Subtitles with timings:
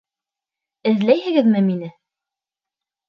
[0.93, 1.93] Эҙләйһегеҙме мине?